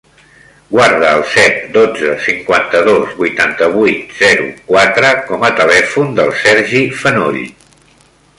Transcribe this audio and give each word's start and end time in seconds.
Guarda 0.75 1.09
el 1.17 1.19
set, 1.33 1.59
dotze, 1.75 2.13
cinquanta-dos, 2.27 3.11
vuitanta-vuit, 3.19 4.17
zero, 4.23 4.49
quatre 4.73 5.13
com 5.29 5.47
a 5.51 5.53
telèfon 5.61 6.11
del 6.23 6.35
Sergi 6.43 6.83
Fenoll. 7.05 7.41